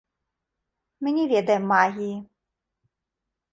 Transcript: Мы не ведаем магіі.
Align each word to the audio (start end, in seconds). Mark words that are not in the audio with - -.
Мы 1.01 1.09
не 1.19 1.25
ведаем 1.33 1.63
магіі. 1.73 2.17